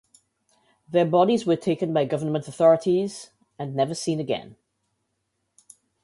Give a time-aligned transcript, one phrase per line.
[0.89, 4.55] Their bodies were taken by government authorities and never seen again.